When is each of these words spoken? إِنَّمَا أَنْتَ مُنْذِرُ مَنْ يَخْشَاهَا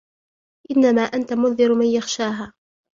إِنَّمَا 0.71 1.01
أَنْتَ 1.01 1.33
مُنْذِرُ 1.33 1.73
مَنْ 1.75 1.85
يَخْشَاهَا 1.85 2.53